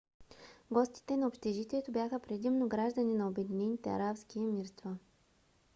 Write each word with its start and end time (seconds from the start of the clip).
гостите 0.71 1.17
на 1.17 1.27
общежитието 1.27 1.91
бяха 1.91 2.19
предимно 2.19 2.67
граждани 2.69 3.13
на 3.15 3.27
обединените 3.27 3.89
арабски 3.89 4.39
емирства 4.39 4.97